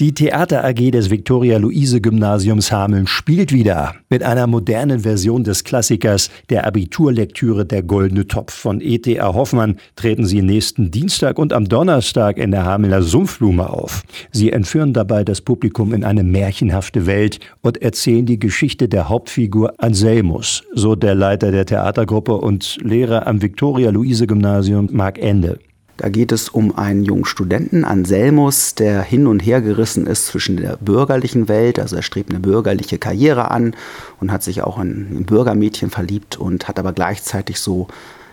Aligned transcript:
Die 0.00 0.14
Theater 0.14 0.64
AG 0.64 0.92
des 0.92 1.10
Viktoria-Luise-Gymnasiums 1.10 2.70
Hameln 2.70 3.08
spielt 3.08 3.52
wieder 3.52 3.96
mit 4.08 4.22
einer 4.22 4.46
modernen 4.46 5.00
Version 5.00 5.42
des 5.42 5.64
Klassikers 5.64 6.30
der 6.50 6.68
Abiturlektüre 6.68 7.66
Der 7.66 7.82
Goldene 7.82 8.28
Topf 8.28 8.54
von 8.54 8.80
E.T.A. 8.80 9.34
Hoffmann 9.34 9.76
treten 9.96 10.24
sie 10.24 10.40
nächsten 10.40 10.92
Dienstag 10.92 11.36
und 11.36 11.52
am 11.52 11.68
Donnerstag 11.68 12.38
in 12.38 12.52
der 12.52 12.64
Hamelner 12.64 13.02
Sumpfblume 13.02 13.68
auf. 13.68 14.04
Sie 14.30 14.52
entführen 14.52 14.92
dabei 14.92 15.24
das 15.24 15.40
Publikum 15.40 15.92
in 15.92 16.04
eine 16.04 16.22
märchenhafte 16.22 17.06
Welt 17.06 17.40
und 17.62 17.82
erzählen 17.82 18.24
die 18.24 18.38
Geschichte 18.38 18.88
der 18.88 19.08
Hauptfigur 19.08 19.74
Anselmus, 19.78 20.62
so 20.74 20.94
der 20.94 21.16
Leiter 21.16 21.50
der 21.50 21.66
Theatergruppe 21.66 22.36
und 22.36 22.78
Lehrer 22.82 23.26
am 23.26 23.42
Viktoria-Luise-Gymnasium 23.42 24.90
Marc 24.92 25.18
Ende. 25.18 25.58
Da 25.98 26.08
geht 26.08 26.30
es 26.30 26.48
um 26.48 26.78
einen 26.78 27.02
jungen 27.02 27.24
Studenten, 27.24 27.84
Anselmus, 27.84 28.76
der 28.76 29.02
hin 29.02 29.26
und 29.26 29.40
her 29.40 29.60
gerissen 29.60 30.06
ist 30.06 30.26
zwischen 30.26 30.56
der 30.56 30.76
bürgerlichen 30.76 31.48
Welt, 31.48 31.80
also 31.80 31.96
er 31.96 32.02
strebt 32.02 32.30
eine 32.30 32.38
bürgerliche 32.38 32.98
Karriere 32.98 33.50
an 33.50 33.74
und 34.20 34.30
hat 34.30 34.44
sich 34.44 34.62
auch 34.62 34.78
in 34.78 35.08
ein 35.10 35.26
Bürgermädchen 35.26 35.90
verliebt 35.90 36.36
und 36.36 36.68
hat 36.68 36.78
aber 36.78 36.92
gleichzeitig 36.92 37.58
so 37.58 37.88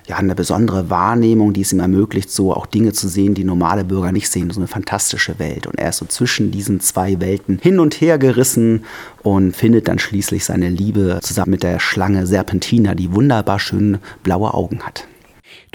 ja, 0.08 0.18
eine 0.18 0.36
besondere 0.36 0.92
Wahrnehmung, 0.92 1.54
die 1.54 1.62
es 1.62 1.74
ihm 1.74 1.80
ermöglicht, 1.80 2.30
so 2.30 2.54
auch 2.54 2.68
Dinge 2.68 2.94
zu 2.94 3.08
sehen, 3.08 3.34
die 3.34 3.44
normale 3.44 3.84
Bürger 3.84 4.12
nicht 4.12 4.32
sehen. 4.32 4.52
So 4.52 4.60
eine 4.60 4.68
fantastische 4.68 5.40
Welt. 5.40 5.66
Und 5.66 5.80
er 5.80 5.90
ist 5.90 5.98
so 5.98 6.06
zwischen 6.06 6.52
diesen 6.52 6.80
zwei 6.80 7.20
Welten 7.20 7.58
hin 7.58 7.80
und 7.80 7.96
her 7.96 8.20
gerissen 8.20 8.86
und 9.24 9.56
findet 9.56 9.88
dann 9.88 9.98
schließlich 9.98 10.46
seine 10.46 10.70
Liebe 10.70 11.20
zusammen 11.24 11.50
mit 11.52 11.64
der 11.64 11.80
Schlange 11.80 12.28
Serpentina, 12.28 12.94
die 12.94 13.12
wunderbar 13.14 13.60
schön 13.60 13.98
blaue 14.22 14.54
Augen 14.54 14.84
hat. 14.84 15.08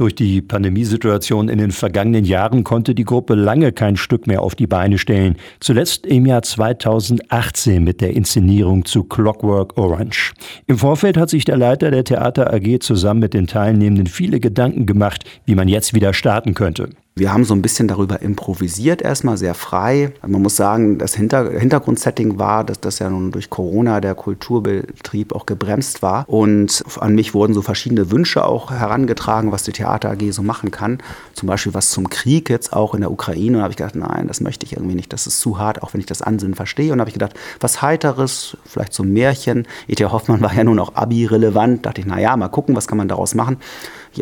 Durch 0.00 0.14
die 0.14 0.40
Pandemiesituation 0.40 1.50
in 1.50 1.58
den 1.58 1.72
vergangenen 1.72 2.24
Jahren 2.24 2.64
konnte 2.64 2.94
die 2.94 3.04
Gruppe 3.04 3.34
lange 3.34 3.70
kein 3.70 3.98
Stück 3.98 4.26
mehr 4.26 4.40
auf 4.40 4.54
die 4.54 4.66
Beine 4.66 4.96
stellen. 4.96 5.36
Zuletzt 5.60 6.06
im 6.06 6.24
Jahr 6.24 6.40
2018 6.40 7.84
mit 7.84 8.00
der 8.00 8.14
Inszenierung 8.14 8.86
zu 8.86 9.04
Clockwork 9.04 9.76
Orange. 9.76 10.32
Im 10.66 10.78
Vorfeld 10.78 11.18
hat 11.18 11.28
sich 11.28 11.44
der 11.44 11.58
Leiter 11.58 11.90
der 11.90 12.04
Theater 12.04 12.50
AG 12.50 12.78
zusammen 12.80 13.20
mit 13.20 13.34
den 13.34 13.46
Teilnehmenden 13.46 14.06
viele 14.06 14.40
Gedanken 14.40 14.86
gemacht, 14.86 15.24
wie 15.44 15.54
man 15.54 15.68
jetzt 15.68 15.92
wieder 15.92 16.14
starten 16.14 16.54
könnte. 16.54 16.88
Wir 17.20 17.34
haben 17.34 17.44
so 17.44 17.52
ein 17.52 17.60
bisschen 17.60 17.86
darüber 17.86 18.22
improvisiert, 18.22 19.02
erstmal 19.02 19.36
sehr 19.36 19.52
frei. 19.52 20.14
Man 20.26 20.40
muss 20.40 20.56
sagen, 20.56 20.96
das 20.96 21.14
Hinter 21.14 21.50
Hintergrundsetting 21.50 22.38
war, 22.38 22.64
dass 22.64 22.80
das 22.80 22.98
ja 22.98 23.10
nun 23.10 23.30
durch 23.30 23.50
Corona 23.50 24.00
der 24.00 24.14
Kulturbetrieb 24.14 25.34
auch 25.34 25.44
gebremst 25.44 26.00
war. 26.00 26.26
Und 26.30 26.82
an 26.98 27.14
mich 27.14 27.34
wurden 27.34 27.52
so 27.52 27.60
verschiedene 27.60 28.10
Wünsche 28.10 28.46
auch 28.46 28.70
herangetragen, 28.70 29.52
was 29.52 29.64
die 29.64 29.72
Theater 29.72 30.12
AG 30.12 30.30
so 30.30 30.42
machen 30.42 30.70
kann. 30.70 30.96
Zum 31.34 31.46
Beispiel 31.46 31.74
was 31.74 31.90
zum 31.90 32.08
Krieg 32.08 32.48
jetzt 32.48 32.72
auch 32.72 32.94
in 32.94 33.02
der 33.02 33.10
Ukraine. 33.10 33.58
Da 33.58 33.64
habe 33.64 33.72
ich 33.72 33.76
gedacht, 33.76 33.96
nein, 33.96 34.26
das 34.26 34.40
möchte 34.40 34.64
ich 34.64 34.72
irgendwie 34.72 34.94
nicht. 34.94 35.12
Das 35.12 35.26
ist 35.26 35.40
zu 35.40 35.58
hart, 35.58 35.82
auch 35.82 35.92
wenn 35.92 36.00
ich 36.00 36.06
das 36.06 36.22
Ansinnen 36.22 36.54
verstehe. 36.54 36.90
Und 36.90 36.96
da 36.96 37.02
habe 37.02 37.10
ich 37.10 37.14
gedacht, 37.14 37.34
was 37.60 37.82
Heiteres, 37.82 38.56
vielleicht 38.64 38.94
so 38.94 39.02
ein 39.02 39.12
Märchen. 39.12 39.66
E.T. 39.88 40.02
Hoffmann 40.06 40.40
war 40.40 40.54
ja 40.54 40.64
nun 40.64 40.78
auch 40.78 40.94
Abi-relevant. 40.94 41.84
Da 41.84 41.90
dachte 41.90 42.00
ich, 42.00 42.06
naja, 42.06 42.34
mal 42.38 42.48
gucken, 42.48 42.74
was 42.76 42.88
kann 42.88 42.96
man 42.96 43.08
daraus 43.08 43.34
machen. 43.34 43.58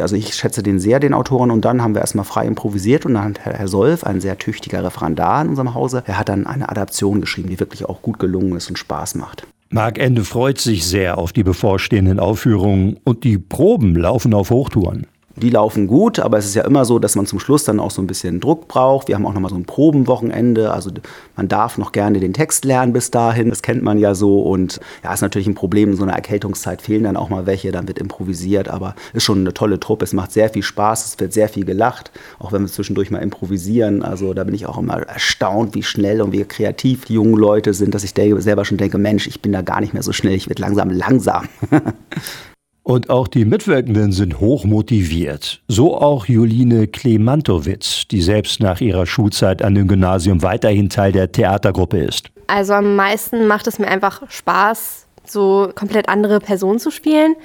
Also 0.01 0.17
ich 0.17 0.35
schätze 0.35 0.65
den 0.65 0.81
sehr, 0.81 0.99
den 0.99 1.15
Autoren. 1.15 1.53
Und 1.53 1.65
dann 1.65 1.81
haben 1.81 1.95
wir 1.95 2.01
erstmal 2.01 2.25
frei 2.25 2.45
improvisiert 2.45 2.88
und 2.97 3.15
dann 3.15 3.25
hat 3.25 3.41
Herr 3.41 3.69
Solf, 3.69 4.05
ein 4.05 4.21
sehr 4.21 4.39
tüchtiger 4.39 4.85
Referendar 4.85 5.43
in 5.43 5.49
unserem 5.49 5.75
Hause, 5.75 6.03
er 6.07 6.19
hat 6.19 6.29
dann 6.29 6.47
eine 6.47 6.69
Adaption 6.69 7.21
geschrieben, 7.21 7.49
die 7.49 7.61
wirklich 7.61 7.85
auch 7.85 8.03
gut 8.03 8.19
gelungen 8.19 8.57
ist 8.57 8.69
und 8.69 8.79
Spaß 8.79 9.15
macht. 9.17 9.47
Marc 9.71 9.99
Ende 9.99 10.25
freut 10.25 10.59
sich 10.59 10.87
sehr 10.87 11.19
auf 11.19 11.33
die 11.33 11.45
bevorstehenden 11.45 12.19
Aufführungen 12.19 12.99
und 13.05 13.25
die 13.25 13.37
Proben 13.37 13.95
laufen 13.95 14.33
auf 14.33 14.51
Hochtouren 14.51 15.07
die 15.39 15.51
laufen 15.51 15.87
gut, 15.87 16.19
aber 16.19 16.39
es 16.39 16.47
ist 16.47 16.55
ja 16.55 16.65
immer 16.65 16.85
so, 16.85 16.99
dass 16.99 17.17
man 17.17 17.27
zum 17.27 17.39
Schluss 17.39 17.65
dann 17.65 17.81
auch 17.81 17.91
so 17.91 18.03
ein 18.03 18.07
bisschen 18.07 18.41
Druck 18.41 18.69
braucht. 18.69 19.09
Wir 19.09 19.15
haben 19.15 19.27
auch 19.27 19.33
nochmal 19.33 19.51
so 19.51 19.57
ein 19.57 19.65
Probenwochenende, 19.65 20.73
also 20.73 20.91
man 21.37 21.49
darf 21.49 21.79
noch 21.79 21.93
gerne 21.93 22.21
den 22.21 22.33
Text 22.33 22.65
lernen 22.65 22.93
bis 22.93 23.11
dahin, 23.11 23.51
das 23.51 23.63
kennt 23.63 23.83
man 23.83 23.99
ja 23.99 24.15
so 24.15 24.43
und 24.43 24.81
ja, 25.03 25.13
ist 25.13 25.21
natürlich 25.21 25.49
ein 25.49 25.55
Problem, 25.55 25.91
in 25.91 25.97
so 25.97 26.03
einer 26.03 26.15
Erkältungszeit 26.15 26.83
fehlen 26.83 27.05
dann 27.05 27.17
auch 27.17 27.29
mal 27.29 27.47
welche, 27.47 27.73
dann 27.73 27.89
wird 27.89 27.99
improvisiert, 27.99 28.69
aber 28.69 28.95
ist 29.13 29.25
schon 29.25 29.41
eine 29.41 29.55
tolle 29.55 29.81
Truppe, 29.81 30.05
es 30.05 30.13
macht 30.13 30.33
sehr 30.33 30.49
viel 30.49 30.63
Spaß, 30.63 31.05
es 31.07 31.21
wird 31.21 31.33
sehr 31.33 31.49
viel 31.49 31.65
gelacht, 31.65 32.11
auch 32.39 32.53
wenn 32.53 32.63
wir 32.63 32.69
zwischendurch 32.69 33.11
mal 33.11 33.23
improvisieren, 33.23 34.03
also 34.03 34.35
da 34.35 34.45
bin 34.45 34.55
ich 34.55 34.67
auch 34.67 34.79
immer 34.79 34.99
erstaunt, 35.03 35.75
wie 35.75 35.83
schnell 35.83 36.21
und 36.21 36.33
wie 36.33 36.45
kreativ 36.45 37.05
die 37.05 37.15
jungen 37.15 37.37
Leute 37.37 37.75
sind, 37.75 37.95
dass 37.95 38.05
ich 38.05 38.15
selber 38.17 38.65
schon 38.65 38.79
denke, 38.79 38.99
Mensch, 38.99 39.27
ich 39.27 39.41
bin 39.41 39.53
da 39.53 39.63
gar 39.63 39.81
nicht 39.81 39.95
mehr 39.95 40.03
so 40.03 40.13
schnell, 40.13 40.35
ich 40.35 40.49
werde 40.49 40.63
langsam 40.63 40.91
langsam. 40.91 41.49
Und 42.89 43.11
auch 43.11 43.29
die 43.29 43.45
Mitwirkenden 43.45 44.13
sind 44.13 44.41
hoch 44.41 44.65
motiviert. 44.65 45.61
So 45.69 45.95
auch 45.95 46.25
Juline 46.25 46.87
Klemantowitz, 46.87 48.09
die 48.09 48.23
selbst 48.23 48.61
nach 48.61 48.81
ihrer 48.81 49.05
Schulzeit 49.05 49.61
an 49.61 49.75
dem 49.75 49.89
Gymnasium 49.89 50.43
weiterhin 50.43 50.89
Teil 50.89 51.13
der 51.13 51.31
Theatergruppe 51.31 51.99
ist. 51.99 52.31
Also 52.47 52.73
am 52.73 52.97
meisten 52.97 53.47
macht 53.47 53.67
es 53.67 53.79
mir 53.79 53.89
einfach 53.89 54.23
Spaß, 54.31 55.07
so 55.27 55.71
komplett 55.75 56.09
andere 56.09 56.41
Personen 56.41 56.79
zu 56.79 56.91
spielen. 56.91 57.37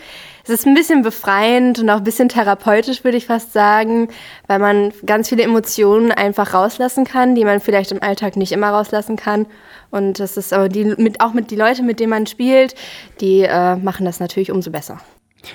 Es 0.45 0.49
ist 0.49 0.65
ein 0.65 0.75
bisschen 0.75 1.01
befreiend 1.01 1.77
und 1.77 1.89
auch 1.89 1.97
ein 1.97 2.05
bisschen 2.05 2.29
therapeutisch, 2.29 3.03
würde 3.03 3.17
ich 3.17 3.25
fast 3.25 3.51
sagen, 3.51 4.07
weil 4.47 4.59
man 4.59 4.93
ganz 5.05 5.27
viele 5.27 5.43
Emotionen 5.43 6.13
einfach 6.13 6.53
rauslassen 6.53 7.03
kann, 7.03 7.35
die 7.35 7.43
man 7.43 7.59
vielleicht 7.59 7.91
im 7.91 8.01
Alltag 8.01 8.37
nicht 8.37 8.53
immer 8.53 8.69
rauslassen 8.69 9.17
kann. 9.17 9.45
Und 9.91 10.21
das 10.21 10.37
ist 10.37 10.53
aber 10.53 10.69
die, 10.69 10.85
mit, 10.85 11.19
auch 11.19 11.33
mit 11.33 11.51
die 11.51 11.57
Leute, 11.57 11.83
mit 11.83 11.99
denen 11.99 12.11
man 12.11 12.27
spielt, 12.27 12.75
die 13.19 13.41
äh, 13.41 13.75
machen 13.75 14.05
das 14.05 14.21
natürlich 14.21 14.49
umso 14.49 14.71
besser. 14.71 15.01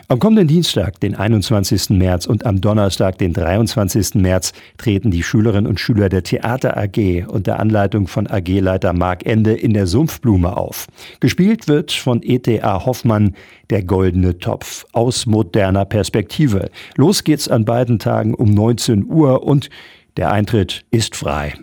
Am 0.08 0.18
kommenden 0.18 0.48
Dienstag, 0.48 1.00
den 1.00 1.14
21. 1.14 1.90
März 1.90 2.26
und 2.26 2.46
am 2.46 2.60
Donnerstag, 2.60 3.18
den 3.18 3.32
23. 3.32 4.14
März, 4.14 4.52
treten 4.76 5.10
die 5.10 5.22
Schülerinnen 5.22 5.66
und 5.66 5.80
Schüler 5.80 6.08
der 6.08 6.22
Theater 6.22 6.76
AG 6.76 7.26
unter 7.28 7.58
Anleitung 7.58 8.06
von 8.06 8.26
AG-Leiter 8.26 8.92
Marc 8.92 9.26
Ende 9.26 9.54
in 9.54 9.74
der 9.74 9.86
Sumpfblume 9.86 10.56
auf. 10.56 10.86
Gespielt 11.20 11.68
wird 11.68 11.92
von 11.92 12.22
E.T.A. 12.22 12.84
Hoffmann 12.84 13.34
der 13.70 13.82
Goldene 13.82 14.38
Topf 14.38 14.86
aus 14.92 15.26
moderner 15.26 15.84
Perspektive. 15.84 16.70
Los 16.96 17.24
geht's 17.24 17.48
an 17.48 17.64
beiden 17.64 17.98
Tagen 17.98 18.34
um 18.34 18.50
19 18.50 19.06
Uhr 19.06 19.42
und 19.42 19.70
der 20.16 20.32
Eintritt 20.32 20.84
ist 20.90 21.16
frei. 21.16 21.54